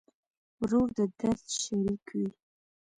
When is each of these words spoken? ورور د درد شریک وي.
ورور 0.61 0.87
د 0.97 0.99
درد 1.19 1.43
شریک 1.61 2.05
وي. 2.17 2.29